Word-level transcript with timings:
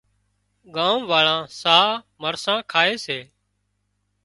ڳام 0.75 0.99
واۯان 1.11 1.41
ساهََه 1.61 1.95
مرسان 2.23 2.57
کائي 2.71 2.95
سي 3.05 3.19